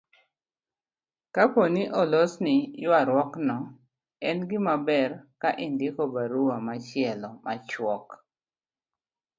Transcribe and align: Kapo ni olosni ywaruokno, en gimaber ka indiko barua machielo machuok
Kapo 1.35 1.61
ni 1.73 1.83
olosni 2.01 2.55
ywaruokno, 2.83 3.57
en 4.29 4.37
gimaber 4.49 5.11
ka 5.41 5.49
indiko 5.65 6.01
barua 6.13 6.57
machielo 6.67 7.29
machuok 7.43 8.07